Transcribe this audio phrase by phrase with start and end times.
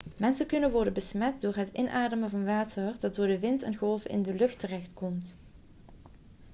[0.17, 4.09] mensen kunnen worden besmet door het inademen van water dat door de wind en golven
[4.09, 5.35] in de lucht terechtkomt